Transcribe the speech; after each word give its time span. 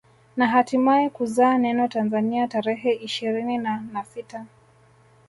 Na 0.37 0.47
hatimae 0.47 1.09
kuzaa 1.09 1.57
neno 1.57 1.87
Tanzania 1.87 2.47
tarehe 2.47 2.93
ishirina 2.93 3.79
na 3.93 4.03
sita 4.03 4.45